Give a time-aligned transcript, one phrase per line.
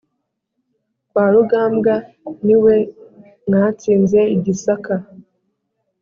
[1.09, 1.93] Kwa Rugambwa
[2.45, 2.75] ni mwe
[3.47, 4.95] mwatsinze i Gisaka.